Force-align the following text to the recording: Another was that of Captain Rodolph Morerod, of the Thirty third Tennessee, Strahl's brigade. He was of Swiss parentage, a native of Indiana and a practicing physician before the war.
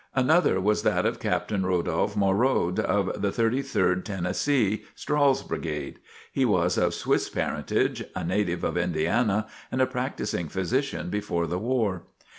Another 0.15 0.59
was 0.59 0.81
that 0.81 1.05
of 1.05 1.19
Captain 1.19 1.63
Rodolph 1.63 2.15
Morerod, 2.15 2.79
of 2.79 3.21
the 3.21 3.31
Thirty 3.31 3.61
third 3.61 4.03
Tennessee, 4.03 4.81
Strahl's 4.95 5.43
brigade. 5.43 5.99
He 6.31 6.43
was 6.43 6.75
of 6.75 6.95
Swiss 6.95 7.29
parentage, 7.29 8.03
a 8.15 8.23
native 8.23 8.63
of 8.63 8.77
Indiana 8.77 9.45
and 9.71 9.79
a 9.79 9.85
practicing 9.85 10.47
physician 10.49 11.11
before 11.11 11.45
the 11.45 11.59
war. 11.59 12.05